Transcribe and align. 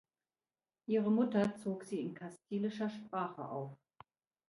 Ihre 0.87 1.11
Mutter 1.11 1.55
zog 1.57 1.83
sie 1.83 2.01
in 2.01 2.15
kastilischer 2.15 2.89
Sprache 2.89 3.47
auf. 3.47 3.77